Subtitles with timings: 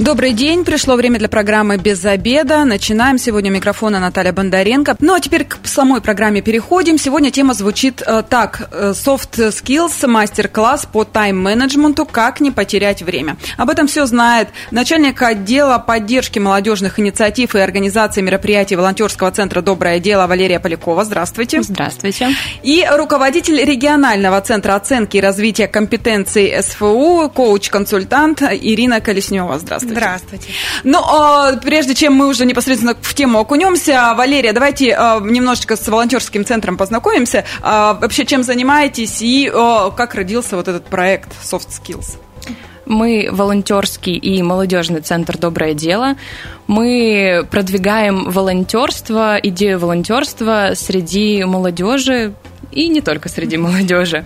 [0.00, 0.64] Добрый день.
[0.64, 2.64] Пришло время для программы «Без обеда».
[2.64, 3.18] Начинаем.
[3.18, 4.96] Сегодня у микрофона Наталья Бондаренко.
[4.98, 6.96] Ну, а теперь к самой программе переходим.
[6.96, 8.70] Сегодня тема звучит э, так.
[8.72, 13.36] Э, Soft Skills, мастер-класс по тайм-менеджменту «Как не потерять время».
[13.58, 19.98] Об этом все знает начальник отдела поддержки молодежных инициатив и организации мероприятий волонтерского центра «Доброе
[19.98, 21.04] дело» Валерия Полякова.
[21.04, 21.62] Здравствуйте.
[21.62, 22.30] Здравствуйте.
[22.62, 29.58] И руководитель регионального центра оценки и развития компетенций СФУ, коуч-консультант Ирина Колеснева.
[29.58, 29.89] Здравствуйте.
[29.90, 30.48] Здравствуйте.
[30.84, 35.86] Ну, а, прежде чем мы уже непосредственно в тему окунемся, Валерия, давайте а, немножечко с
[35.88, 37.44] волонтерским центром познакомимся.
[37.60, 42.18] А, вообще, чем занимаетесь и как родился вот этот проект Soft Skills?
[42.86, 46.16] Мы волонтерский и молодежный центр «Доброе дело».
[46.66, 52.34] Мы продвигаем волонтерство, идею волонтерства среди молодежи,
[52.72, 54.24] и не только среди молодежи.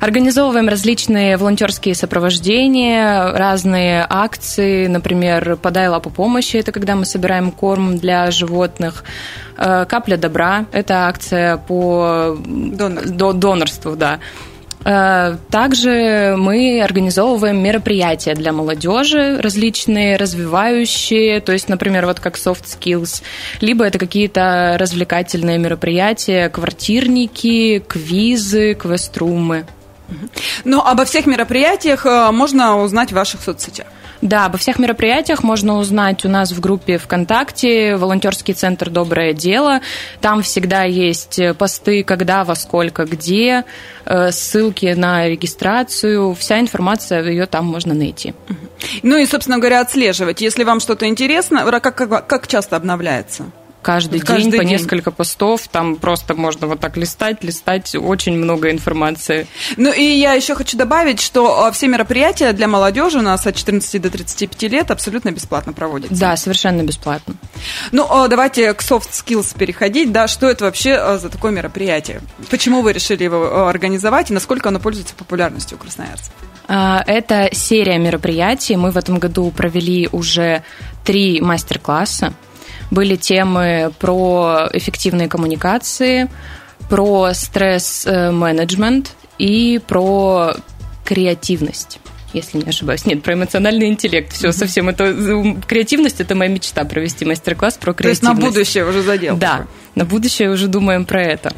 [0.00, 7.98] Организовываем различные волонтерские сопровождения, разные акции, например, «Подай лапу помощи»– это когда мы собираем корм
[7.98, 9.04] для животных,
[9.56, 14.18] э, «Капля добра»– это акция по донорству, донорству да.
[14.84, 22.64] Э, также мы организовываем мероприятия для молодежи, различные, развивающие, то есть, например, вот как soft
[22.64, 23.22] skills,
[23.60, 29.66] либо это какие-то развлекательные мероприятия, квартирники, квизы, квеструмы.
[30.64, 33.86] Ну, обо всех мероприятиях э, можно узнать в ваших соцсетях.
[34.20, 39.80] Да, обо всех мероприятиях можно узнать у нас в группе ВКонтакте «Волонтерский центр «Доброе дело».
[40.20, 43.64] Там всегда есть посты, когда, во сколько, где,
[44.04, 46.34] э, ссылки на регистрацию.
[46.34, 48.34] Вся информация, ее там можно найти.
[49.02, 50.40] Ну и, собственно говоря, отслеживать.
[50.40, 53.44] Если вам что-то интересно, как, как, как часто обновляется?
[53.82, 58.70] Каждый, каждый день по несколько постов, там просто можно вот так листать, листать, очень много
[58.70, 59.46] информации.
[59.76, 63.56] Ну и я еще хочу добавить, что а, все мероприятия для молодежи у нас от
[63.56, 66.18] 14 до 35 лет абсолютно бесплатно проводятся.
[66.18, 67.34] Да, совершенно бесплатно.
[67.92, 72.20] Ну, а, давайте к soft skills переходить, да, что это вообще а, за такое мероприятие?
[72.50, 76.32] Почему вы решили его организовать и насколько оно пользуется популярностью у красноярцев?
[76.68, 78.76] Это серия мероприятий.
[78.76, 80.62] Мы в этом году провели уже
[81.02, 82.34] три мастер-класса
[82.90, 86.28] были темы про эффективные коммуникации,
[86.88, 90.54] про стресс-менеджмент и про
[91.04, 92.00] креативность
[92.34, 93.06] если не ошибаюсь.
[93.06, 94.32] Нет, про эмоциональный интеллект.
[94.32, 95.14] Все, совсем это...
[95.66, 98.20] Креативность– это моя мечта, провести мастер-класс про креативность.
[98.20, 99.36] То есть на будущее уже задел.
[99.36, 101.52] Да, на будущее уже думаем про это.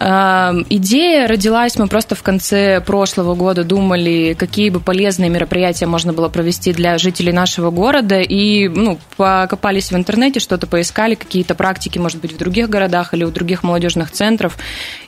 [0.00, 6.28] Идея родилась, мы просто в конце прошлого года думали, какие бы полезные мероприятия можно было
[6.28, 12.20] провести для жителей нашего города, и ну, покопались в интернете, что-то поискали, какие-то практики, может
[12.20, 14.56] быть, в других городах или у других молодежных центров,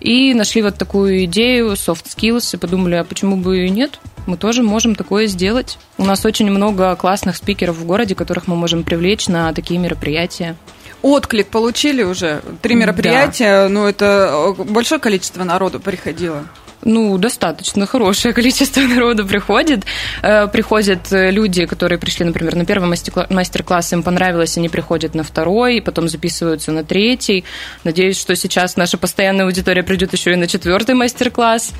[0.01, 4.01] и нашли вот такую идею, soft skills, и подумали, а почему бы и нет?
[4.27, 5.79] Мы тоже можем такое сделать.
[5.99, 10.57] У нас очень много классных спикеров в городе, которых мы можем привлечь на такие мероприятия.
[11.03, 12.43] Отклик получили уже?
[12.63, 13.69] Три мероприятия, да.
[13.69, 16.45] ну это э, большое количество народу приходило.
[16.83, 19.85] Ну, достаточно хорошее количество народу приходит.
[20.23, 25.23] Э, приходят э, люди, которые пришли, например, на первый мастер-класс, им понравилось, они приходят на
[25.23, 27.45] второй, потом записываются на третий.
[27.85, 31.73] Надеюсь, что сейчас наша постоянная аудитория придет еще и на четвертый мастер-класс.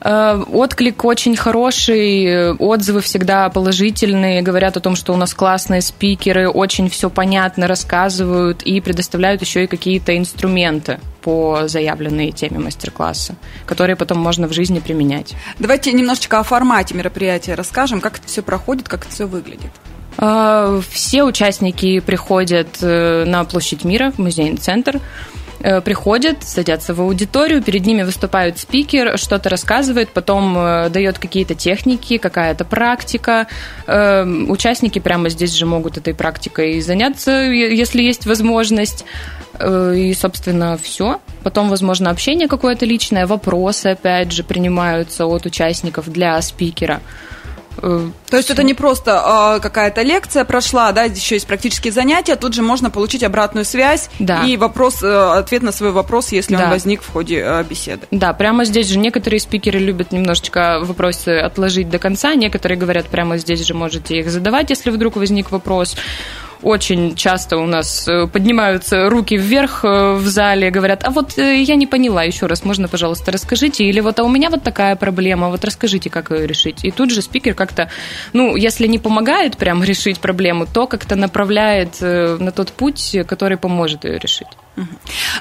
[0.00, 6.48] Э, отклик очень хороший, отзывы всегда положительные, говорят о том, что у нас классные спикеры,
[6.48, 13.96] очень все понятно рассказывают и предоставляют еще и какие-то инструменты по заявленной теме мастер-класса, которые
[13.96, 15.34] потом можно в жизни применять.
[15.58, 19.70] Давайте немножечко о формате мероприятия расскажем, как это все проходит, как это все выглядит.
[20.18, 25.00] Э, все участники приходят э, на площадь мира, в музейный центр.
[25.60, 31.54] Э, приходят, садятся в аудиторию, перед ними выступает спикер, что-то рассказывает, потом э, дает какие-то
[31.54, 33.46] техники, какая-то практика.
[33.86, 39.04] Э, участники прямо здесь же могут этой практикой заняться, если есть возможность.
[39.64, 41.20] И, собственно, все.
[41.44, 47.00] Потом, возможно, общение какое-то личное, вопросы, опять же, принимаются от участников для спикера.
[47.78, 52.36] Э, То есть это не просто э, какая-то лекция прошла, да, еще есть практические занятия,
[52.36, 54.44] тут же можно получить обратную связь да.
[54.44, 56.64] и вопрос, э, ответ на свой вопрос, если да.
[56.64, 58.06] он возник в ходе э, беседы.
[58.10, 63.38] Да, прямо здесь же некоторые спикеры любят немножечко вопросы отложить до конца, некоторые говорят, прямо
[63.38, 65.96] здесь же можете их задавать, если вдруг возник вопрос.
[66.62, 71.62] Очень часто у нас э, поднимаются руки вверх э, в зале, говорят, а вот э,
[71.62, 74.96] я не поняла, еще раз, можно, пожалуйста, расскажите, или вот, а у меня вот такая
[74.96, 76.84] проблема, вот расскажите, как ее решить.
[76.84, 77.90] И тут же спикер как-то,
[78.32, 84.04] ну, если не помогает прям решить проблему, то как-то направляет на тот путь, который поможет
[84.04, 84.48] ее решить.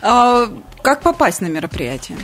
[0.01, 0.47] А,
[0.81, 2.17] как попасть на мероприятие?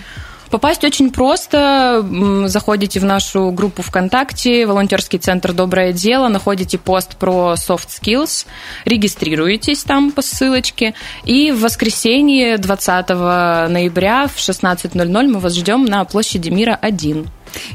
[0.50, 2.06] Попасть очень просто.
[2.46, 8.46] Заходите в нашу группу ВКонтакте, волонтерский центр «Доброе дело», находите пост про soft skills,
[8.86, 16.04] регистрируетесь там по ссылочке, и в воскресенье 20 ноября в 16.00 мы вас ждем на
[16.06, 17.28] площади Мира 1.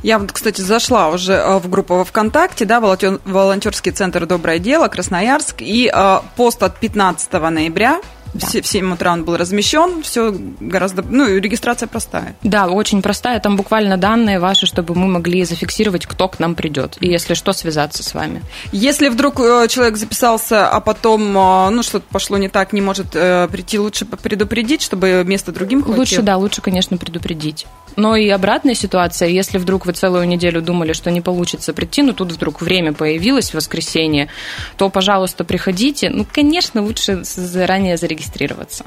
[0.02, 4.88] Я вот, кстати, зашла уже э, в группу во ВКонтакте, да, волонтерский центр «Доброе дело»,
[4.88, 8.00] Красноярск, и э, пост от 15 ноября
[8.34, 8.62] да.
[8.62, 12.36] в 7 утра он был размещен, все гораздо, ну, регистрация простая.
[12.42, 16.96] Да, очень простая, там буквально данные ваши, чтобы мы могли зафиксировать, кто к нам придет,
[17.00, 18.42] и если что, связаться с вами.
[18.72, 23.14] Если вдруг э, человек записался, а потом, э, ну, что-то пошло не так, не может
[23.14, 26.00] э, прийти, лучше предупредить, чтобы место другим хватило?
[26.00, 27.66] Лучше, да, лучше, конечно, предупредить.
[27.96, 32.12] Но и обратная ситуация, если вдруг вы целую неделю думали, что не получится прийти, но
[32.12, 34.28] тут вдруг время появилось в воскресенье,
[34.76, 36.10] то, пожалуйста, приходите.
[36.10, 38.84] Ну, конечно, лучше заранее зарегистрироваться регистрироваться.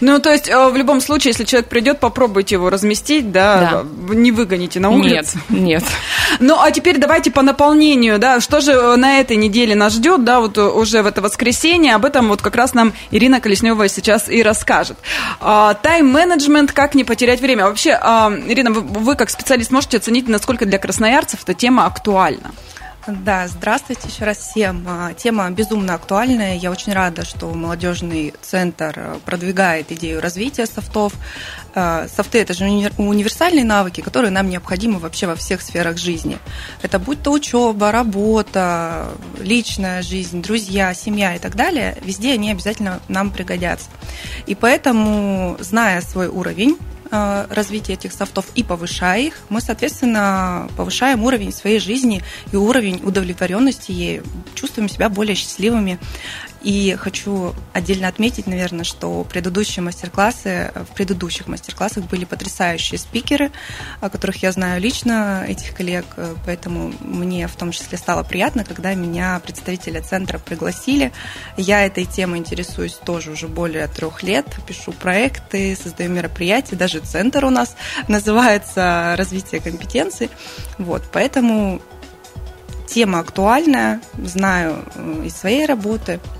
[0.00, 4.14] Ну, то есть, э, в любом случае, если человек придет, попробуйте его разместить, да, да.
[4.14, 5.38] не выгоните на улицу.
[5.48, 5.84] Нет, нет.
[6.40, 10.24] Ну, а теперь давайте по наполнению, да, что же э, на этой неделе нас ждет,
[10.24, 14.28] да, вот уже в это воскресенье, об этом вот как раз нам Ирина Колеснева сейчас
[14.28, 14.98] и расскажет.
[15.40, 17.64] А, тайм-менеджмент, как не потерять время.
[17.64, 22.52] Вообще, а, Ирина, вы, вы как специалист можете оценить, насколько для красноярцев эта тема актуальна?
[23.08, 24.84] Да, здравствуйте еще раз всем.
[24.86, 26.56] А, тема безумно актуальная.
[26.56, 31.14] Я очень рада, что молодежный центр э, продвигает идею развития софтов.
[31.74, 36.36] А, софты– это же универсальные навыки, которые нам необходимы вообще во всех сферах жизни.
[36.82, 39.08] Это будь то учеба, работа,
[39.38, 43.88] личная жизнь, друзья, семья и так далее, везде они обязательно нам пригодятся.
[44.44, 46.76] И поэтому, зная свой уровень,
[47.10, 52.22] Э, развития этих софтов и повышая их, мы, соответственно, повышаем уровень своей жизни
[52.52, 54.22] и уровень удовлетворенности ей,
[54.54, 55.98] чувствуем себя более счастливыми
[56.62, 63.52] и хочу отдельно отметить, наверное, что предыдущие мастер-классы, в предыдущих мастер-классах были потрясающие спикеры,
[64.00, 66.04] о которых я знаю лично, этих коллег,
[66.44, 71.12] поэтому мне в том числе стало приятно, когда меня представители центра пригласили.
[71.56, 77.44] Я этой темой интересуюсь тоже уже более трех лет, пишу проекты, создаю мероприятия, даже центр
[77.44, 77.76] у нас
[78.08, 80.28] называется «Развитие компетенций».
[80.78, 81.80] Вот, поэтому
[82.88, 86.18] тема актуальная, знаю э, из своей работы–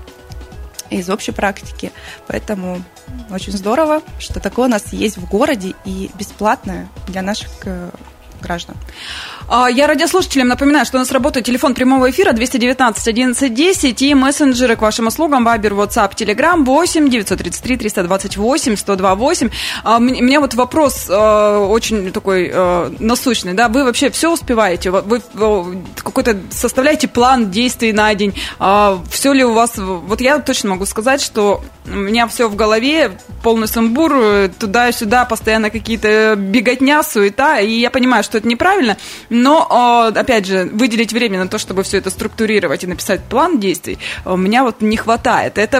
[0.89, 1.91] из общей практики.
[2.27, 2.81] Поэтому
[3.29, 7.89] очень здорово, что такое у нас есть в городе и бесплатное для наших э,
[8.41, 8.75] граждан.
[9.47, 14.13] А, я радиослушателям напоминаю, что у нас работает телефон прямого эфира 219 11 10 и
[14.13, 19.49] мессенджеры к вашим услугам Вайбер, WhatsApp, Telegram 8 933 328 128.
[19.85, 23.53] У меня вот вопрос э, очень такой э, насущный.
[23.53, 23.69] Да?
[23.69, 24.91] Вы вообще все успеваете?
[24.91, 25.21] Вы
[25.95, 28.35] какой-то составляете план действий на день?
[28.59, 29.73] А, все ли у вас...
[29.77, 35.69] Вот я точно могу сказать, что у меня все в голове, полный сумбур, туда-сюда постоянно
[35.69, 38.97] какие-то беготня, суета, и я понимаю, что это неправильно,
[39.29, 43.97] но, опять же, выделить время на то, чтобы все это структурировать и написать план действий,
[44.25, 45.57] у меня вот не хватает.
[45.57, 45.77] Это,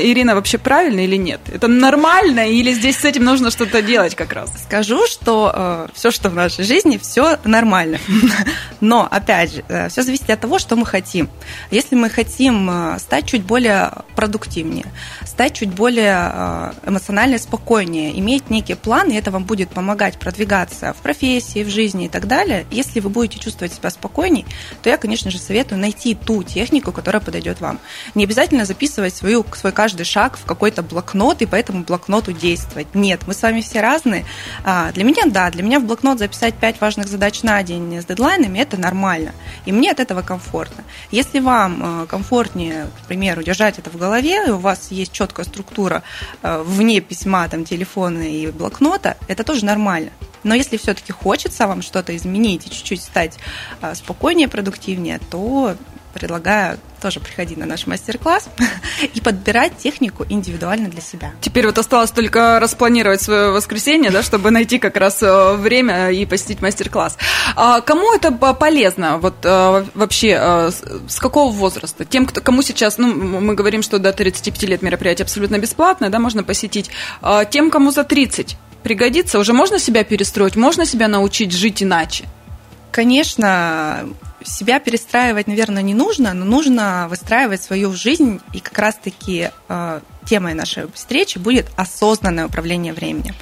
[0.00, 1.40] Ирина, вообще правильно или нет?
[1.52, 4.52] Это нормально или здесь с этим нужно что-то делать как раз?
[4.62, 7.98] Скажу, что э, все, что в нашей жизни, все нормально.
[8.80, 11.28] Но, опять же, э, все зависит от того, что мы хотим.
[11.70, 14.86] Если мы хотим э, стать чуть более продуктивнее,
[15.24, 20.92] стать чуть более э, эмоционально спокойнее, иметь некий план, и это вам будет помогать продвигаться
[20.92, 24.46] в профессии, в жизни и так далее, если вы будете чувствовать себя спокойней,
[24.82, 27.78] то я, конечно же, советую найти ту технику, которая подойдет вам.
[28.14, 32.94] Не обязательно записывать свою, свой каждый шаг в какой-то блокнот и по этому блокноту действовать.
[32.94, 34.24] Нет, мы с вами все разные.
[34.64, 38.04] А, для меня, да, для меня в блокнот записать 5 важных задач на день с
[38.04, 39.32] дедлайнами– это нормально.
[39.66, 40.84] И мне от этого комфортно.
[41.10, 45.46] Если вам э, комфортнее, к примеру, держать это в голове, и у вас есть четкая
[45.46, 46.02] структура
[46.42, 50.10] э, вне письма, там, телефона и блокнота, это тоже нормально.
[50.44, 53.38] Но если все-таки хочется вам что-то изменить и чуть-чуть стать
[53.80, 55.76] э, спокойнее, продуктивнее, то
[56.18, 58.48] предлагаю тоже приходить на наш мастер-класс
[59.14, 61.32] и подбирать технику индивидуально для себя.
[61.40, 66.26] Теперь вот осталось только распланировать свое воскресенье, да, чтобы найти как раз э, время и
[66.26, 67.16] посетить мастер-класс.
[67.54, 69.18] А кому это полезно?
[69.18, 70.70] Вот э, вообще э,
[71.08, 72.04] с какого возраста?
[72.04, 76.18] Тем, кто, кому сейчас, ну, мы говорим, что до 35 лет мероприятие абсолютно бесплатное, да,
[76.18, 76.90] можно посетить.
[77.22, 82.24] А тем, кому за 30 пригодится, уже можно себя перестроить, можно себя научить жить иначе?
[82.90, 84.08] Конечно,
[84.44, 90.54] себя перестраивать, наверное, не нужно, но нужно выстраивать свою жизнь, и как раз-таки э, темой
[90.54, 93.34] нашей встречи будет осознанное управление временем.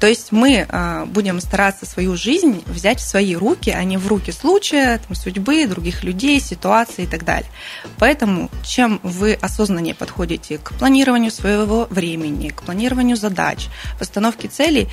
[0.00, 4.06] То есть мы э, будем стараться свою жизнь взять в свои руки, а не в
[4.06, 7.50] руки случая, там, судьбы, других людей, ситуации и так далее.
[7.98, 14.88] Поэтому чем вы осознаннее подходите к планированию своего времени, к планированию задач, постановке целей,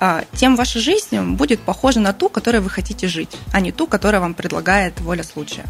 [0.00, 3.86] э, тем ваша жизнь будет похожа на ту, которой вы хотите жить, а не ту,
[3.86, 5.64] которая вам предлагает воля случая.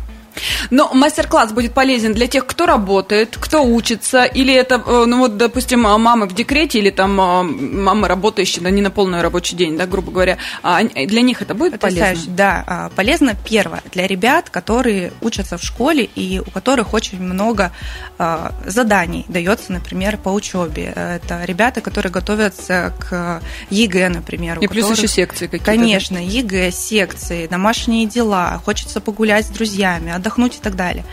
[0.70, 5.36] Но мастер-класс будет полезен для тех, кто работает, кто учится, или это, э, ну вот,
[5.36, 9.76] допустим, мамы в декрете, или там э, мамы работающие, да, не на полный рабочий день,
[9.76, 10.38] да, грубо говоря.
[10.62, 12.36] А для них это будет Потрясающе, полезно?
[12.36, 17.72] Да, а, полезно первое, для ребят, которые учатся в школе и у которых очень много
[18.18, 20.92] а, заданий дается, например, по учебе.
[20.94, 24.58] Это ребята, которые готовятся к ЕГЭ, например.
[24.60, 25.64] И плюс еще секции какие-то.
[25.64, 31.04] Конечно, ЕГЭ, секции, домашние дела, хочется погулять с друзьями, отдохнуть и так далее.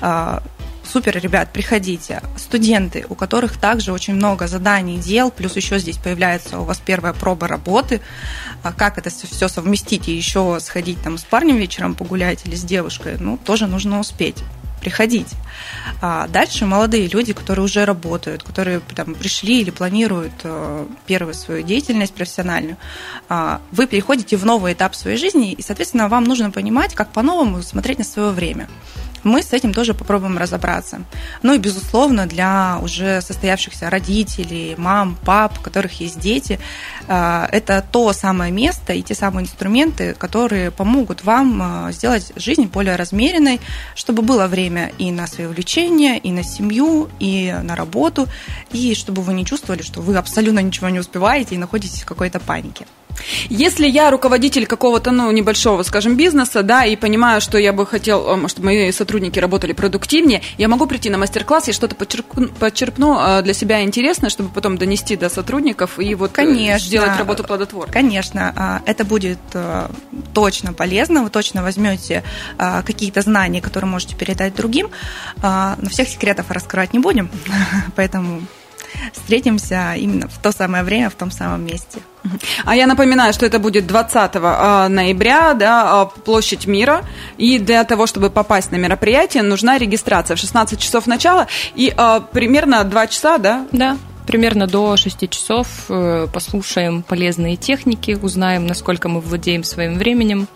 [0.00, 0.42] А,
[0.84, 2.22] супер, ребят, приходите.
[2.36, 7.12] Студенты, у которых также очень много заданий, дел, плюс еще здесь появляется у вас первая
[7.12, 8.00] проба работы,
[8.62, 12.62] а как это все совместить и еще сходить там с парнем вечером погулять или с
[12.62, 14.42] девушкой, ну, тоже нужно успеть
[14.80, 15.36] приходите.
[16.00, 21.62] А дальше молодые люди, которые уже работают, которые там, пришли или планируют э, первую свою
[21.62, 22.76] деятельность профессиональную,
[23.28, 27.62] а, вы переходите в новый этап своей жизни, и, соответственно, вам нужно понимать, как по-новому
[27.62, 28.68] смотреть на свое время
[29.24, 31.02] мы с этим тоже попробуем разобраться.
[31.42, 36.58] Ну и, безусловно, для уже состоявшихся родителей, мам, пап, у которых есть дети,
[37.08, 42.66] э, это то самое место и те самые инструменты, которые помогут вам э, сделать жизнь
[42.66, 43.60] более размеренной,
[43.94, 48.26] чтобы было время и на свои увлечения, и на семью, и на работу,
[48.72, 52.40] и чтобы вы не чувствовали, что вы абсолютно ничего не успеваете и находитесь в какой-то
[52.40, 52.86] панике.
[53.48, 58.48] Если я руководитель какого-то, ну, небольшого, скажем, бизнеса, да, и понимаю, что я бы хотел,
[58.48, 63.42] чтобы мои сотрудники работали продуктивнее, я могу прийти на мастер-класс и что-то подчеркну, подчерпну э,
[63.42, 66.86] для себя интересное, чтобы потом донести до сотрудников и вот э, Конечно.
[66.86, 67.92] сделать работу плодотворной.
[67.92, 69.88] Конечно, а, это будет э,
[70.34, 72.22] точно полезно, вы точно возьмете
[72.56, 74.90] какие-то знания, которые можете передать другим,
[75.42, 77.30] а, но всех секретов раскрывать не будем,
[77.96, 78.42] поэтому
[79.12, 82.00] встретимся именно в то самое время, в том самом месте.
[82.64, 87.04] А я напоминаю, что это будет 20 а, ноября, да, а, площадь мира.
[87.38, 92.20] И для того, чтобы попасть на мероприятие, нужна регистрация в 16 часов начала и а,
[92.20, 93.66] примерно 2 часа, да?
[93.72, 100.46] Да примерно до 6 часов э, послушаем полезные техники, узнаем, насколько мы владеем своим временем,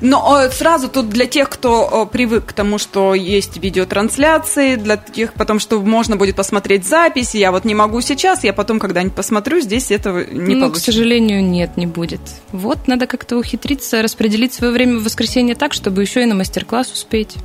[0.00, 4.96] но э, сразу тут для тех, кто э, привык к тому, что есть видеотрансляции, для
[4.96, 9.14] тех, потом, что можно будет посмотреть запись, я вот не могу сейчас, я потом когда-нибудь
[9.14, 10.90] посмотрю, здесь этого не ну, получится.
[10.90, 12.20] к сожалению, нет, не будет.
[12.52, 16.92] Вот, надо как-то ухитриться распределить свое время в воскресенье так, чтобы еще и на мастер-класс
[16.92, 17.36] успеть.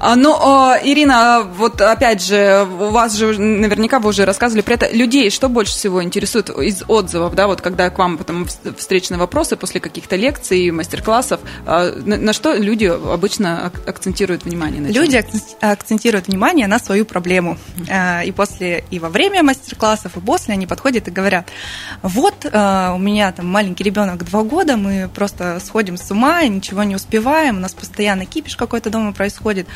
[0.00, 0.34] А, ну,
[0.82, 4.90] Ирина, вот опять же, у вас же наверняка вы уже рассказывали про это.
[4.94, 8.46] Людей что больше всего интересует из отзывов, да, вот когда к вам потом
[8.76, 14.80] встречные вопросы после каких-то лекций, мастер-классов, а, на, что люди обычно акцентируют внимание?
[14.80, 15.24] На люди
[15.60, 17.58] акцентируют внимание на свою проблему.
[17.90, 21.48] А, и после, и во время мастер-классов, и после они подходят и говорят,
[22.02, 26.94] вот у меня там маленький ребенок два года, мы просто сходим с ума, ничего не
[26.94, 29.66] успеваем, у нас постоянно кипиш какой-то дома происходит, происходит.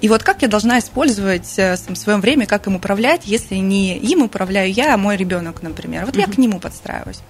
[0.00, 3.96] И вот как я должна использовать э, в своем время, как им управлять, если не
[3.96, 6.04] им управляю я, а мой ребенок, например.
[6.06, 6.20] Вот mm-hmm.
[6.20, 7.20] я к нему подстраиваюсь.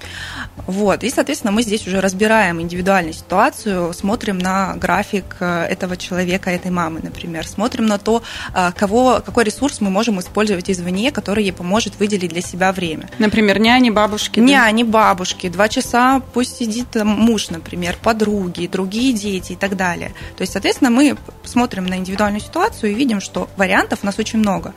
[0.66, 1.04] Вот.
[1.04, 6.70] И, соответственно, мы здесь уже разбираем индивидуальную ситуацию, смотрим на график э, этого человека, этой
[6.70, 7.46] мамы, например.
[7.46, 8.22] Смотрим на то,
[8.54, 13.08] э, кого, какой ресурс мы можем использовать извне, который ей поможет выделить для себя время.
[13.18, 14.40] Например, няни, бабушки.
[14.40, 14.90] Няни, да?
[14.90, 15.48] бабушки.
[15.48, 20.12] Два часа пусть сидит муж, например, подруги, другие дети и так далее.
[20.36, 24.18] То есть, соответственно, мы смотрим смотрим на индивидуальную ситуацию и видим, что вариантов у нас
[24.18, 24.72] очень много.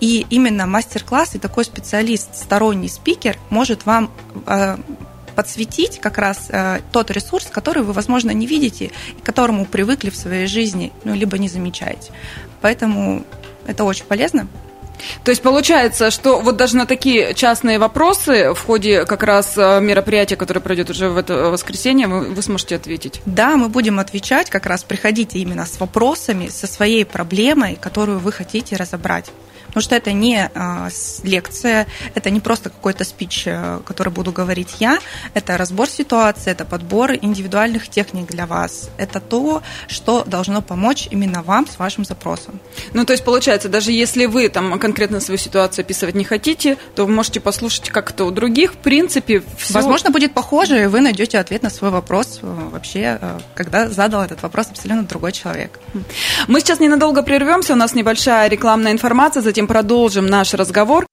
[0.00, 4.10] И именно мастер-класс и такой специалист, сторонний спикер может вам
[4.46, 4.76] э,
[5.34, 10.16] подсветить как раз э, тот ресурс, который вы, возможно, не видите и которому привыкли в
[10.16, 12.12] своей жизни, ну, либо не замечаете.
[12.60, 13.24] Поэтому
[13.66, 14.46] это очень полезно.
[15.24, 19.80] То есть получается, что вот даже на такие частные вопросы в ходе как раз э,
[19.80, 23.20] мероприятия, которое пройдет уже в это воскресенье, вы, вы сможете ответить?
[23.26, 28.32] Да, мы будем отвечать, как раз приходите именно с вопросами, со своей проблемой, которую вы
[28.32, 29.30] хотите разобрать.
[29.78, 30.88] Потому что это не а,
[31.22, 34.98] лекция, это не просто какой-то спич, э, который буду говорить я,
[35.34, 38.90] это разбор ситуации, это подбор индивидуальных техник для вас.
[38.98, 42.58] Это то, что должно помочь именно вам с вашим запросом.
[42.92, 47.06] Ну, то есть, получается, даже если вы там конкретно свою ситуацию описывать не хотите, то
[47.06, 48.72] вы можете послушать как то у других.
[48.72, 49.74] В принципе, все...
[49.74, 53.20] Возможно, будет похоже, и вы найдете ответ на свой вопрос вообще,
[53.54, 55.78] когда задал этот вопрос абсолютно другой человек.
[56.48, 61.06] Мы сейчас ненадолго прервемся, у нас небольшая рекламная информация, затем продолжим наш разговор.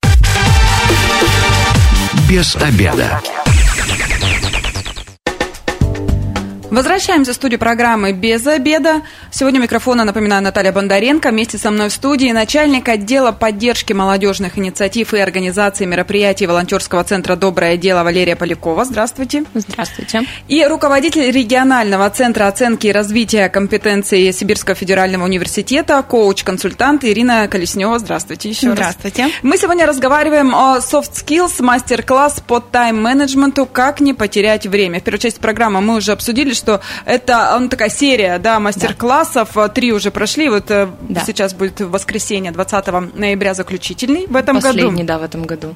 [2.27, 3.21] Без обеда.
[6.75, 9.01] Возвращаемся в студию программы «Без обеда».
[9.31, 11.29] Сегодня микрофона, напоминаю, Наталья Бондаренко.
[11.29, 17.37] Вместе со мной в студии начальник отдела поддержки молодежных инициатив и организации мероприятий волонтерского центра
[17.37, 18.83] «Доброе дело» Валерия Полякова.
[18.83, 19.45] Здравствуйте.
[19.53, 20.23] Здравствуйте.
[20.49, 27.99] И руководитель регионального центра оценки и развития компетенций Сибирского федерального университета, коуч-консультант Ирина Колеснева.
[27.99, 29.23] Здравствуйте еще Здравствуйте.
[29.23, 29.31] раз.
[29.43, 34.99] Мы сегодня разговариваем о soft skills, мастер-класс по тайм-менеджменту «Как не потерять время».
[34.99, 39.49] В первой части программы мы уже обсудили, что что это ну, такая серия, да, мастер-классов,
[39.53, 39.67] да.
[39.67, 41.21] три уже прошли, вот э, да.
[41.25, 44.89] сейчас будет воскресенье, 20 ноября заключительный в этом Последний, году.
[44.89, 45.75] Последний, да, в этом году.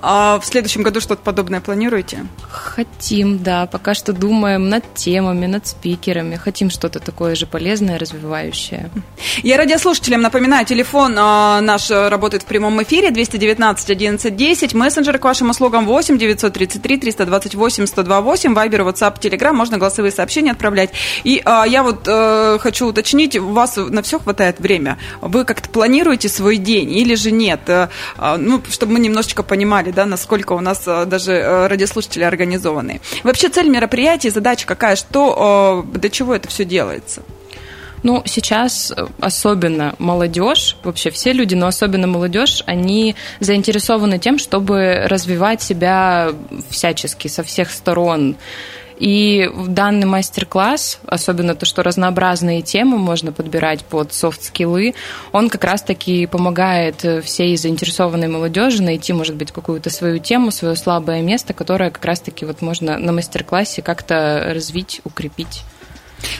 [0.00, 2.24] А в следующем году что-то подобное планируете?
[2.48, 8.90] Хотим, да, пока что думаем над темами, над спикерами, хотим что-то такое же полезное, развивающее.
[9.42, 15.24] Я радиослушателям напоминаю, телефон э, наш работает в прямом эфире 219 11 10, мессенджеры к
[15.24, 20.90] вашим услугам 8 933 328 128, вайбер, ватсап, телеграм, можно голосовые сообщения сообщения отправлять.
[21.24, 24.96] И а, я вот а, хочу уточнить, у вас на все хватает время?
[25.20, 27.60] Вы как-то планируете свой день или же нет?
[27.68, 27.88] А,
[28.38, 33.00] ну, чтобы мы немножечко понимали, да, насколько у нас а, даже радиослушатели организованы.
[33.24, 34.94] Вообще цель мероприятия, задача какая?
[34.94, 37.22] Что, а, для чего это все делается?
[38.02, 45.60] Ну, сейчас особенно молодежь, вообще все люди, но особенно молодежь, они заинтересованы тем, чтобы развивать
[45.60, 46.30] себя
[46.70, 48.36] всячески, со всех сторон.
[49.00, 54.94] И данный мастер-класс, особенно то, что разнообразные темы можно подбирать под софт-скиллы,
[55.32, 61.22] он как раз-таки помогает всей заинтересованной молодежи найти, может быть, какую-то свою тему, свое слабое
[61.22, 65.62] место, которое как раз-таки вот можно на мастер-классе как-то развить, укрепить.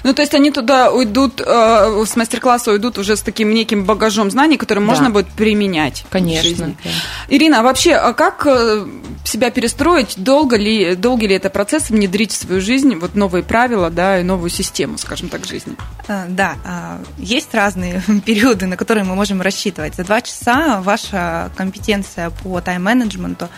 [0.02, 4.30] Ну, то есть они туда уйдут, э, с мастер-класса уйдут уже с таким неким багажом
[4.30, 4.92] знаний, которые да.
[4.92, 6.76] можно будет применять Конечно, в жизни.
[6.84, 6.90] Да.
[7.28, 8.86] Ирина, а вообще, а как э,
[9.24, 10.14] себя перестроить?
[10.16, 14.22] Долго ли, долгий ли это процесс внедрить в свою жизнь вот новые правила, да, и
[14.22, 15.76] новую систему, скажем так, жизни?
[16.08, 19.94] А, да, а, есть разные периоды, на которые мы можем рассчитывать.
[19.94, 23.48] За два часа ваша компетенция по тайм-менеджменту,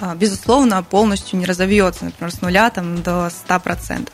[0.00, 4.08] а, безусловно, полностью не разовьется, например, с нуля там, до 100%.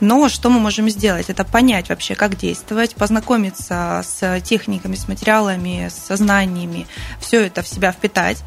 [0.00, 1.30] Но что мы можем сделать?
[1.30, 6.86] Это понять вообще, как действовать, познакомиться с техниками, с материалами, с знаниями,
[7.20, 8.38] все это в себя впитать,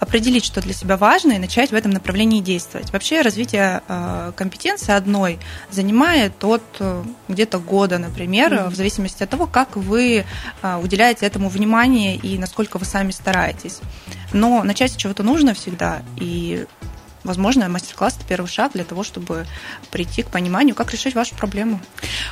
[0.00, 2.92] определить, что для себя важно, и начать в этом направлении действовать.
[2.92, 5.38] Вообще развитие э, компетенции одной
[5.70, 8.68] занимает от э, где-то года, например, mm-hmm.
[8.70, 10.24] в зависимости от того, как вы
[10.62, 13.80] э, уделяете этому внимание и насколько вы сами стараетесь.
[14.32, 16.66] Но начать с чего-то нужно всегда, и
[17.28, 19.46] возможно, мастер-класс– это первый шаг для того, чтобы
[19.90, 21.80] прийти к пониманию, как решить вашу проблему.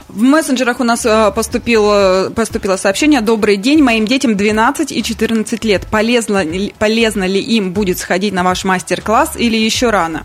[0.08, 5.64] В мессенджерах у нас э, поступило, поступило сообщение «Добрый день, моим детям 12 и 14
[5.64, 5.86] лет.
[5.90, 6.42] Полезно,
[6.78, 10.24] полезно ли им будет сходить на ваш мастер-класс или еще рано?»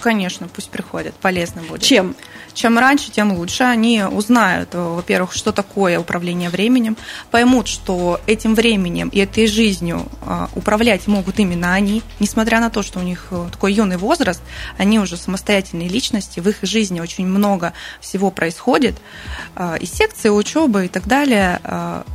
[0.00, 1.82] Конечно, пусть приходят, полезно будет.
[1.82, 2.14] Чем?
[2.54, 3.64] Чем раньше, тем лучше.
[3.64, 6.96] Они узнают, э, во-первых, что такое управление временем,
[7.32, 12.82] поймут, что этим временем и этой жизнью э, управлять могут именно они, несмотря на то,
[12.82, 14.40] что у них э, такой юный возраст,
[14.78, 18.94] они уже самостоятельные личности, в их жизни очень много всего происходит,
[19.80, 21.60] и секции, учебы и так далее.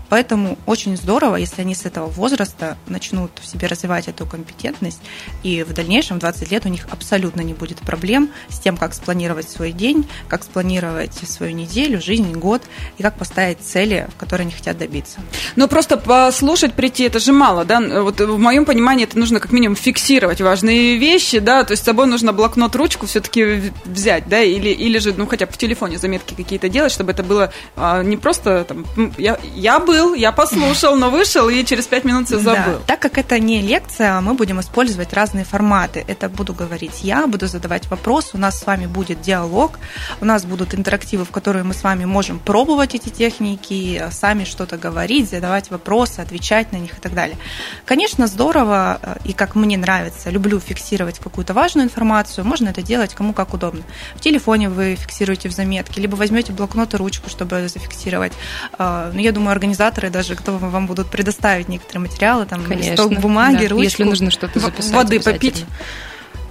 [0.10, 5.02] Поэтому очень здорово, если они с этого возраста начнут в себе развивать эту компетентность,
[5.44, 8.94] и в дальнейшем, в 20 лет, у них абсолютно не будет проблем с тем, как
[8.94, 12.62] спланировать свой день, как спланировать свою неделю, жизнь, год
[12.98, 15.20] и как поставить цели, в которые они хотят добиться.
[15.56, 17.82] Но просто послушать, прийти, это же мало, да?
[18.02, 21.86] Вот в моем понимании это нужно как минимум фиксировать важные вещи, да, то есть с
[21.86, 25.98] собой нужно блокнот, ручку все-таки взять, да, или, или же, ну, хотя бы в телефоне
[25.98, 28.86] заметки какие-то делать, чтобы это было а, не просто там,
[29.18, 32.74] я, я был, я послушал, но вышел и через пять минут все забыл.
[32.74, 32.80] Да.
[32.86, 36.04] Так как это не лекция, мы будем использовать разные форматы.
[36.08, 39.80] Это буду говорить я, буду задавать вопрос, у нас с вами будет диалог,
[40.22, 44.78] у нас будут интерактивы, в которые мы с вами можем пробовать эти техники, сами что-то
[44.78, 47.38] говорить, задавать вопросы, отвечать на них и так далее.
[47.86, 53.14] Конечно, здорово, э, и как мне нравится, люблю фиксировать какую-то важную информацию, можно это делать
[53.14, 53.82] кому как удобно.
[54.16, 58.34] В телефоне вы фиксируете в заметке, либо возьмете блокнот и ручку, чтобы зафиксировать.
[58.78, 62.92] Э, Но ну, я думаю, организаторы даже готовы вам будут предоставить некоторые материалы, там, Конечно,
[62.92, 63.84] листок бумаги, да, ручку.
[63.84, 64.94] Если нужно что-то записать.
[64.94, 65.66] Воды попить.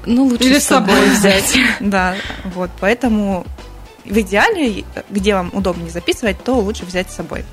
[0.08, 1.56] Ну, лучше Или с собой взять.
[1.80, 2.16] Да,
[2.54, 3.46] вот, поэтому
[4.04, 7.44] в идеале, где вам удобнее записывать, то лучше взять с собой.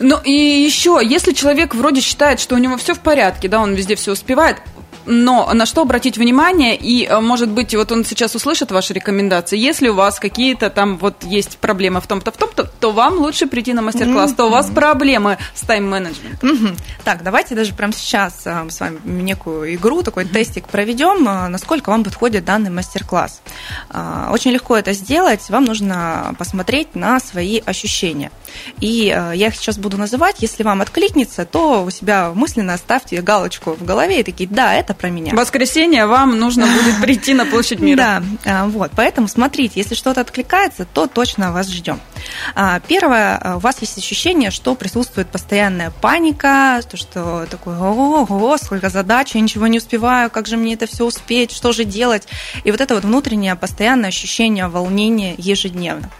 [0.00, 3.74] Ну и еще, если человек вроде считает, что у него все в порядке, да, он
[3.74, 4.56] везде все успевает,
[5.08, 9.58] но на что обратить внимание, и, э, может быть, вот он сейчас услышит ваши рекомендации,
[9.58, 13.46] если у вас какие-то там вот есть проблемы в том-то, в том-то, то вам лучше
[13.46, 14.36] прийти на мастер-класс, mm-hmm.
[14.36, 16.50] то у вас проблемы с тайм-менеджментом.
[16.50, 16.78] Mm-hmm.
[17.04, 20.32] Так, давайте даже прямо сейчас э, с вами некую игру, такой mm-hmm.
[20.32, 23.40] тестик проведем, э, насколько вам подходит данный мастер-класс.
[24.30, 28.30] Очень легко это сделать, вам нужно посмотреть на свои ощущения.
[28.80, 33.72] И я их сейчас буду называть, если вам откликнется, то у себя мысленно ставьте галочку
[33.72, 35.32] в голове и такие, да, это про меня.
[35.32, 38.22] В воскресенье вам нужно будет прийти на площадь мира.
[38.44, 42.00] Да, а, вот, поэтому смотрите, если что-то откликается, то точно вас ждем.
[42.54, 48.56] А, первое, а, у вас есть ощущение, что присутствует постоянная паника, то, что такое, ого,
[48.58, 52.28] сколько задач, я ничего не успеваю, как же мне это все успеть, что же делать?
[52.64, 56.10] И вот это вот внутреннее постоянное ощущение волнения ежедневно.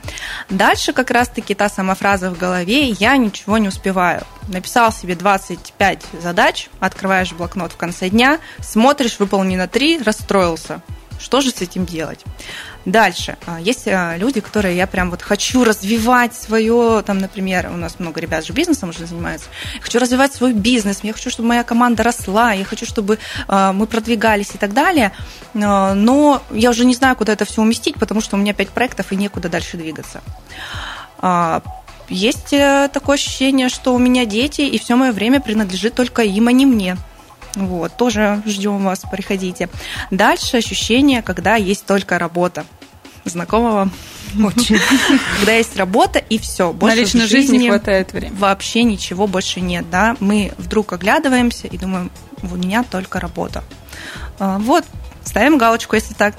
[0.48, 6.04] Дальше как раз-таки та сама фраза в голове «я ничего не успеваю» написал себе 25
[6.22, 8.38] задач, открываешь блокнот в конце дня,
[8.68, 10.82] смотришь, выполнено 3, расстроился.
[11.18, 12.20] Что же с этим делать?
[12.84, 13.36] Дальше.
[13.44, 17.98] А, есть а, люди, которые я прям вот хочу развивать свое, там, например, у нас
[17.98, 19.48] много ребят же бизнесом уже занимаются.
[19.74, 23.72] Я хочу развивать свой бизнес, я хочу, чтобы моя команда росла, я хочу, чтобы а,
[23.72, 25.12] мы продвигались и так далее.
[25.54, 29.12] Но я уже не знаю, куда это все уместить, потому что у меня пять проектов
[29.12, 30.20] и некуда дальше двигаться
[32.08, 36.48] есть э, такое ощущение, что у меня дети, и все мое время принадлежит только им,
[36.48, 36.96] а не мне.
[37.54, 39.68] Вот, тоже ждем вас, приходите.
[40.10, 42.64] Дальше ощущение, когда есть только работа.
[43.24, 43.92] Знакомо вам?
[44.44, 44.78] Очень.
[45.38, 46.72] Когда есть работа и все.
[46.72, 48.36] Больше На личной жизни, не хватает времени.
[48.38, 50.16] Вообще ничего больше нет, да.
[50.20, 52.10] Мы вдруг оглядываемся и думаем,
[52.42, 53.64] у меня только работа.
[54.38, 54.84] А, вот,
[55.24, 56.34] ставим галочку, если так.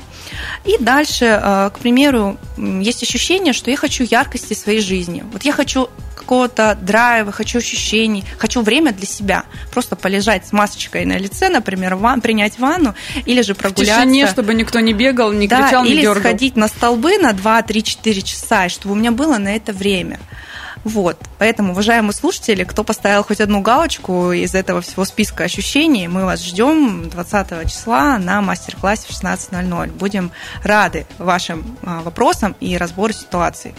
[0.66, 5.24] И дальше, э, к примеру, есть ощущение, что я хочу яркости своей жизни.
[5.32, 5.90] Вот я хочу
[6.30, 9.46] какого-то драйва, хочу ощущений, хочу время для себя.
[9.72, 12.94] Просто полежать с масочкой на лице, например, ван, принять ванну,
[13.26, 13.96] или же прогуляться.
[13.96, 16.22] В тишине, чтобы никто не бегал, не да, кричал, не или дергал.
[16.22, 20.20] сходить на столбы на 2, 3, 4 часа, чтобы у меня было на это время.
[20.84, 21.18] Вот.
[21.38, 26.44] Поэтому, уважаемые слушатели, кто поставил хоть одну галочку из этого всего списка ощущений, мы вас
[26.44, 29.92] ждем 20 числа на мастер-классе в 16.00.
[29.92, 30.32] Будем
[30.64, 33.76] рады вашим а, вопросам и разбору ситуации.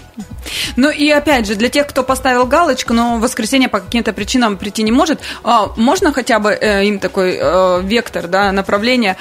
[0.76, 4.56] Ну и опять же, для тех, кто поставил галочку, но в воскресенье по каким-то причинам
[4.56, 9.16] прийти не может, а, можно хотя бы э, им такой э, вектор, да, направление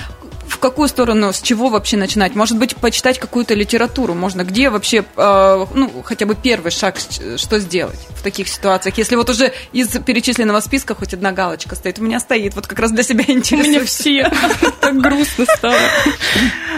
[0.49, 2.35] в какую сторону, с чего вообще начинать?
[2.35, 4.43] Может быть, почитать какую-то литературу можно?
[4.43, 6.97] Где вообще, э, ну, хотя бы первый шаг,
[7.37, 8.97] что сделать в таких ситуациях?
[8.97, 11.99] Если вот уже из перечисленного списка хоть одна галочка стоит.
[11.99, 13.67] У меня стоит, вот как раз для себя интересно.
[13.69, 14.31] У меня все.
[14.79, 15.77] Так грустно стало.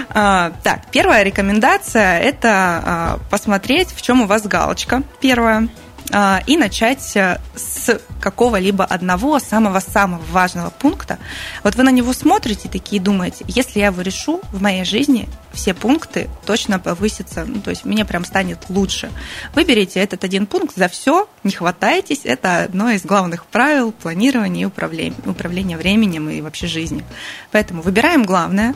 [0.10, 5.70] А, так, первая рекомендация– это а, посмотреть, в чем у вас галочка первая.
[6.10, 11.20] А, и начать э, с какого-либо одного самого-самого важного пункта.
[11.64, 15.74] Вот вы на него смотрите такие думаете, если я его решу в моей жизни, все
[15.74, 19.10] пункты точно повысятся, ну, то есть мне прям станет лучше.
[19.54, 24.66] Выберите этот один пункт за все, не хватайтесь, это одно из главных правил планирования и
[24.66, 27.04] управления, управления временем и вообще жизнью.
[27.52, 28.76] Поэтому выбираем главное,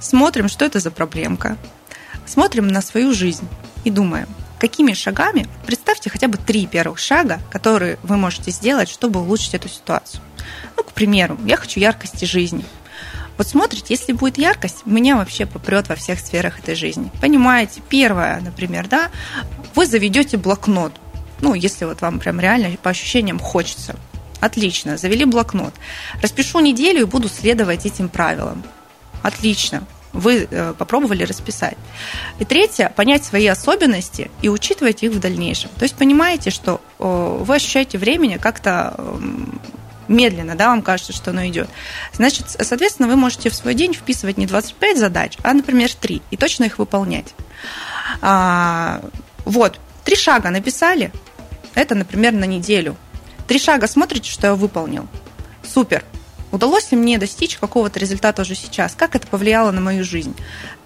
[0.00, 1.58] смотрим, что это за проблемка,
[2.26, 3.46] смотрим на свою жизнь
[3.84, 9.20] и думаем– какими шагами, представьте хотя бы три первых шага, которые вы можете сделать, чтобы
[9.20, 10.22] улучшить эту ситуацию.
[10.76, 12.64] Ну, к примеру, я хочу яркости жизни.
[13.36, 17.10] Вот смотрите, если будет яркость, меня вообще попрет во всех сферах этой жизни.
[17.20, 19.10] Понимаете, первое, например, да,
[19.74, 20.92] вы заведете блокнот.
[21.40, 23.96] Ну, если вот вам прям реально по ощущениям хочется.
[24.40, 25.74] Отлично, завели блокнот.
[26.22, 28.62] Распишу неделю и буду следовать этим правилам.
[29.22, 31.76] Отлично вы э, попробовали расписать.
[32.38, 35.70] И третье, понять свои особенности и учитывать их в дальнейшем.
[35.76, 39.60] То есть понимаете, что вы ощущаете времени как-то эм,
[40.08, 41.68] медленно, да, вам кажется, что оно идет.
[42.12, 46.36] Значит, соответственно, вы можете в свой день вписывать не 25 задач, а, например, 3, и
[46.36, 47.34] точно их выполнять.
[48.20, 49.00] А,
[49.44, 51.12] вот, три шага написали,
[51.74, 52.96] это, например, на неделю.
[53.46, 55.06] Три шага смотрите, что я выполнил.
[55.62, 56.04] Супер.
[56.54, 58.94] Удалось ли мне достичь какого-то результата уже сейчас?
[58.94, 60.36] Как это повлияло на мою жизнь?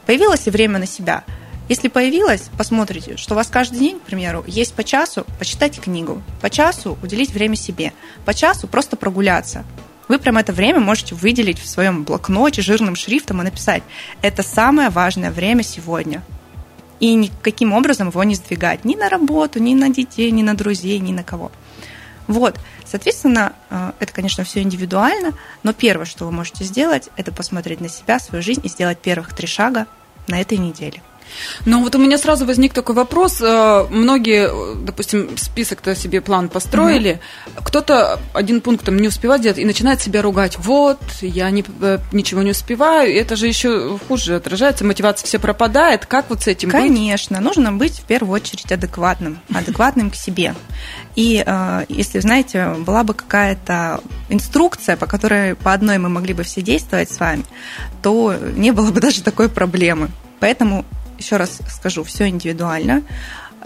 [0.06, 1.24] Появилось ли время на себя?
[1.68, 6.22] Если появилось, посмотрите, что у вас каждый день, к примеру, есть по часу почитать книгу,
[6.40, 7.92] по часу уделить время себе,
[8.24, 9.66] по часу просто прогуляться.
[10.08, 13.82] Вы прям это время можете выделить в своем блокноте жирным шрифтом и написать
[14.22, 16.22] «Это самое важное время сегодня».
[16.98, 20.98] И никаким образом его не сдвигать ни на работу, ни на детей, ни на друзей,
[20.98, 21.52] ни на кого.
[22.28, 27.80] Вот, соответственно, э, это, конечно, все индивидуально, но первое, что вы можете сделать, это посмотреть
[27.80, 29.86] на себя, свою жизнь и сделать первых три шага
[30.28, 31.02] на этой неделе.
[31.64, 33.40] Но вот у меня сразу возник такой вопрос.
[33.40, 34.50] Э, многие,
[34.84, 37.20] допустим, список-то себе план построили.
[37.56, 37.64] Угу.
[37.64, 40.56] Кто-то один пункт там не успевает делать и начинает себя ругать.
[40.58, 43.14] Вот, я не, э, ничего не успеваю.
[43.14, 44.84] Это же еще хуже отражается.
[44.84, 46.06] Мотивация все пропадает.
[46.06, 47.36] Как вот с этим Конечно.
[47.38, 47.44] быть?
[47.46, 49.40] Нужно быть в первую очередь адекватным.
[49.52, 50.54] Адекватным к себе.
[51.14, 56.42] И э, если, знаете, была бы какая-то инструкция, по которой по одной мы могли бы
[56.42, 57.44] все действовать с вами,
[58.02, 60.10] то не было бы даже такой проблемы.
[60.40, 60.84] Поэтому
[61.18, 63.02] еще раз скажу, все индивидуально.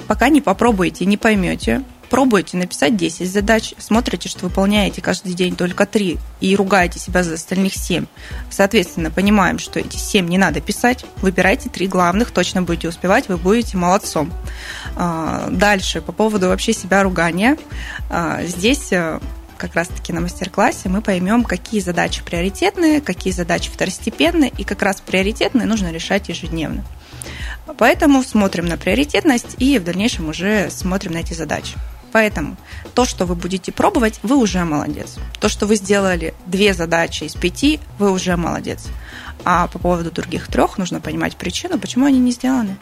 [0.08, 5.86] Пока не попробуете, не поймете, пробуете написать 10 задач, смотрите, что выполняете каждый день только
[5.86, 8.04] 3 и ругаете себя за остальных 7.
[8.50, 13.38] Соответственно, понимаем, что эти 7 не надо писать, выбирайте 3 главных, точно будете успевать, вы
[13.38, 14.30] будете молодцом.
[14.94, 17.56] А, дальше, по поводу вообще себя ругания.
[18.10, 19.18] А, здесь э,
[19.56, 25.00] как раз-таки на мастер-классе мы поймем, какие задачи приоритетные, какие задачи второстепенные, и как раз
[25.00, 26.84] приоритетные нужно решать ежедневно.
[27.78, 31.76] Поэтому смотрим на приоритетность и в дальнейшем уже смотрим на эти задачи.
[32.12, 32.56] Поэтому
[32.94, 35.16] то, что вы будете пробовать, вы уже молодец.
[35.40, 38.86] То, что вы сделали две задачи из пяти, вы уже молодец.
[39.44, 42.76] А по поводу других трех нужно понимать причину, почему они не сделаны.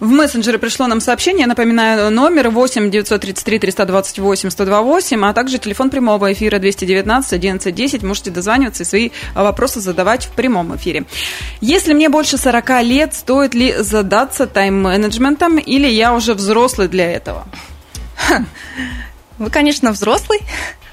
[0.00, 6.32] В мессенджеры пришло нам сообщение, напоминаю, номер 8 933 328 128, а также телефон прямого
[6.32, 8.02] эфира 219 11 10.
[8.02, 11.04] Можете дозваниваться и свои вопросы задавать в прямом эфире.
[11.60, 17.46] Если мне больше 40 лет, стоит ли задаться тайм-менеджментом или я уже взрослый для этого?
[19.38, 20.40] Вы, конечно, взрослый,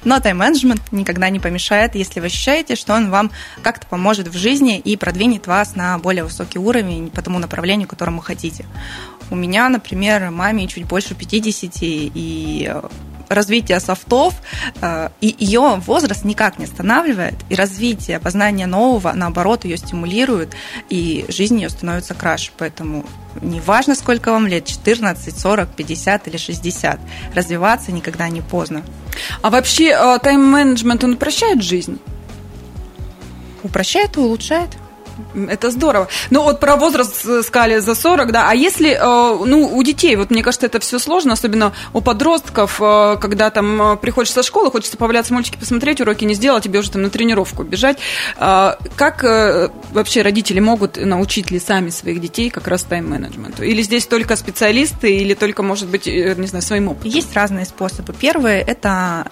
[0.03, 4.79] но тайм-менеджмент никогда не помешает, если вы ощущаете, что он вам как-то поможет в жизни
[4.79, 8.65] и продвинет вас на более высокий уровень по тому направлению, которому хотите.
[9.29, 12.73] У меня, например, маме чуть больше 50, и
[13.29, 14.33] развитие софтов,
[14.81, 20.53] э, и ее возраст никак не останавливает, и развитие, познание нового, наоборот, ее стимулирует,
[20.89, 22.51] и жизнь ее становится краше.
[22.57, 23.05] Поэтому
[23.41, 26.99] неважно, сколько вам лет, 14, 40, 50 или 60,
[27.35, 28.83] развиваться никогда не поздно.
[29.41, 31.99] А вообще э, тайм-менеджмент, он упрощает жизнь?
[33.63, 34.69] Упрощает и улучшает.
[35.49, 36.07] Это здорово.
[36.29, 38.49] Ну, вот про возраст сказали за 40, да.
[38.49, 42.79] А если, э, ну, у детей, вот мне кажется, это все сложно, особенно у подростков,
[42.81, 46.79] э, когда там э, приходишь со школы, хочется поваляться мультики посмотреть, уроки не сделать, тебе
[46.79, 47.97] уже там на тренировку бежать.
[48.37, 49.23] Как
[49.91, 53.63] вообще родители могут научить ли сами своих детей как раз тайм-менеджменту?
[53.63, 57.11] Или здесь только специалисты, или только, может быть, не знаю, своим опытом?
[57.11, 58.13] Есть разные способы.
[58.13, 59.27] Первый– это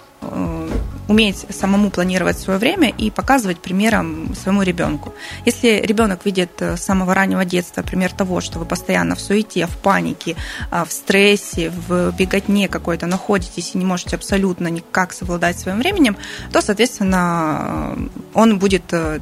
[1.08, 5.14] уметь самому планировать свое время и показывать примером своему ребенку.
[5.46, 9.66] Если ребенок видит э, с самого раннего детства пример того, что вы постоянно в суете,
[9.66, 10.36] в панике,
[10.70, 16.16] а, в стрессе, в беготне какой-то находитесь и не можете абсолютно никак совладать своим временем,
[16.52, 19.20] то, соответственно, э, он будет э,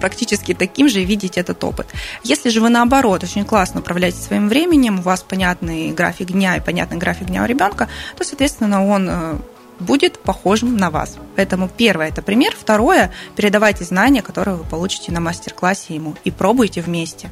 [0.00, 1.88] практически таким же видеть этот опыт.
[2.22, 6.60] Если же вы наоборот очень классно управляете своим временем, у вас понятный график дня и
[6.60, 9.42] понятный график дня у ребенка, то, соответственно, он
[9.80, 11.16] будет похожим на вас.
[11.36, 12.54] Поэтому первое– это пример.
[12.58, 17.30] Второе– передавайте знания, которые вы получите на мастер-классе ему, и пробуйте вместе.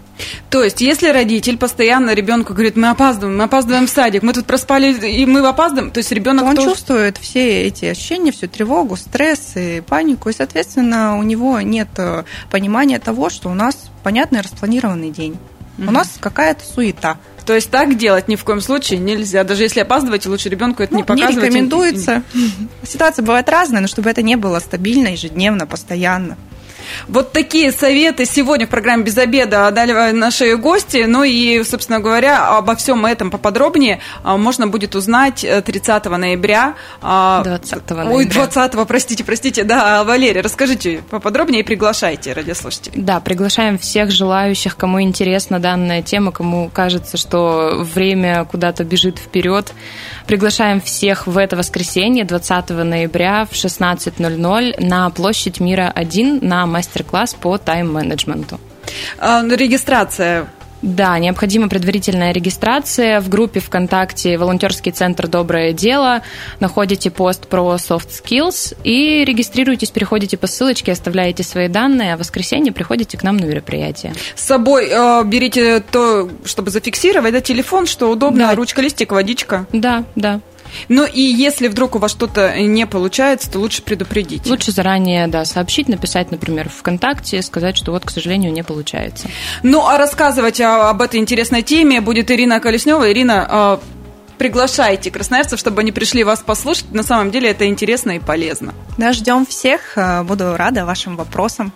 [0.51, 4.47] То есть, если родитель постоянно ребенку говорит, мы опаздываем, мы опаздываем в садик, мы тут
[4.47, 6.69] проспали, и мы опаздываем, то есть ребенок Он тоже...
[6.69, 12.25] чувствует все эти ощущения, всю тревогу, стресс и панику, и, соответственно, у него нет э,
[12.51, 15.39] понимания того, что у нас понятный распланированный день.
[15.79, 15.89] Mm-hmm.
[15.89, 19.45] У нас какая-то суета– то есть так делать ни в коем случае нельзя.
[19.45, 21.37] Даже если опаздываете, лучше ребенку это ну, не показывать.
[21.37, 22.23] Не рекомендуется.
[22.87, 26.37] Ситуация бывает разная, но чтобы это не было стабильно, ежедневно, постоянно.
[27.09, 31.05] Вот такие советы сегодня в программе «Без обеда» дали наши гости.
[31.07, 36.75] Ну и, собственно говоря, обо всем этом поподробнее а, можно будет узнать 30 э, ноября.
[37.01, 37.43] 20 а,
[37.95, 38.15] ноября.
[38.15, 39.65] Ой, 20 простите, простите.
[39.65, 43.03] Да, Валерия, расскажите поподробнее и приглашайте радиослушателей.
[43.03, 49.73] Да, приглашаем всех желающих, кому интересна данная тема, кому кажется, что время куда-то бежит вперед.
[50.27, 57.35] Приглашаем всех в это воскресенье, 20 ноября в 16.00 на площадь Мира 1 на мастер-класс
[57.35, 58.61] по тайм-менеджменту.
[59.19, 60.49] А, ну, регистрация
[60.83, 66.23] да, необходима предварительная регистрация в группе ВКонтакте «Волонтерский центр Доброе дело».
[66.59, 72.21] Находите пост про soft skills и регистрируйтесь, переходите по ссылочке, оставляете свои данные, а в
[72.21, 74.13] воскресенье приходите к нам на мероприятие.
[74.35, 78.55] С собой э, берите то, чтобы зафиксировать, да, телефон, что удобно, да.
[78.57, 79.67] ручка, листик, водичка.
[79.73, 80.41] Да, да.
[80.89, 84.47] Ну и если вдруг у вас что-то не получается, то лучше предупредить.
[84.47, 89.29] Лучше заранее, да, сообщить, написать, например, ВКонтакте, сказать, что вот, к сожалению, не получается.
[89.63, 93.11] Ну, а рассказывать об этой интересной теме будет Ирина Колеснева.
[93.11, 93.81] Ирина, а,
[94.39, 96.93] приглашайте красноярцев, чтобы они пришли вас послушать.
[96.93, 98.75] На самом деле это интересно и полезно.
[98.99, 99.97] Да, ждем всех.
[100.25, 101.73] Буду рада вашим вопросам.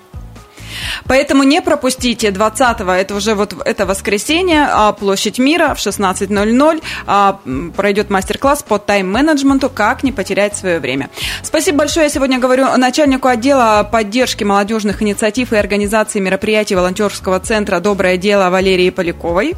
[1.05, 6.83] Поэтому не пропустите 20-го, это уже вот это воскресенье, а, площадь мира в 16.00.
[7.07, 7.41] А,
[7.77, 11.11] пройдет мастер-класс по тайм-менеджменту «Как не потерять свое время».
[11.43, 12.07] Спасибо большое.
[12.07, 18.51] Я сегодня говорю начальнику отдела поддержки молодежных инициатив и организации мероприятий волонтерского центра «Доброе дело»
[18.51, 19.55] Валерии Поляковой,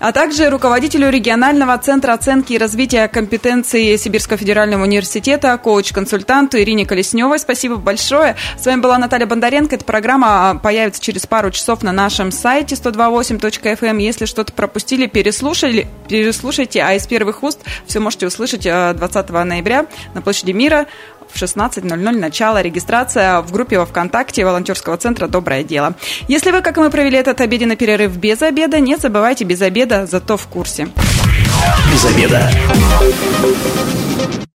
[0.00, 7.38] а также руководителю регионального центра оценки и развития компетенций Сибирского федерального университета, коуч-консультанту Ирине Колесневой.
[7.38, 8.36] Спасибо большое.
[8.58, 9.76] С вами была Наталья Бондаренко.
[9.76, 13.78] Эта программа появится через пару часов на нашем сайте 128.fm.
[13.82, 13.98] Эм.
[13.98, 19.86] Если что-то пропустили, переслушали, переслушайте, а из первых уст все можете услышать 20 э, ноября
[20.14, 20.86] на площади Мира
[21.32, 25.94] в 16.00 начало регистрация в группе во ВКонтакте волонтерского центра «Доброе дело».
[26.26, 30.06] Если вы, как и мы, провели этот обеденный перерыв без обеда, не забывайте без обеда,
[30.06, 30.88] зато в курсе.
[31.92, 32.50] Без обеда.